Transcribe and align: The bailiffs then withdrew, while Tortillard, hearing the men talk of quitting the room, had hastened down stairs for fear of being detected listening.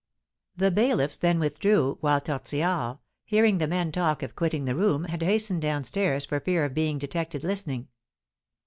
The 0.57 0.71
bailiffs 0.71 1.15
then 1.17 1.37
withdrew, 1.39 1.99
while 2.01 2.19
Tortillard, 2.19 2.97
hearing 3.23 3.59
the 3.59 3.67
men 3.67 3.91
talk 3.91 4.23
of 4.23 4.35
quitting 4.35 4.65
the 4.65 4.73
room, 4.73 5.03
had 5.03 5.21
hastened 5.21 5.61
down 5.61 5.83
stairs 5.83 6.25
for 6.25 6.39
fear 6.39 6.65
of 6.65 6.73
being 6.73 6.97
detected 6.97 7.43
listening. 7.43 7.87